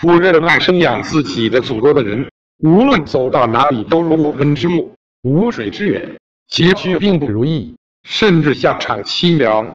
[0.00, 9.74] 不热爱生养自己的祖国的人无论走到哪里都如无根之木无水之源结局并不如意甚至下场凄凉。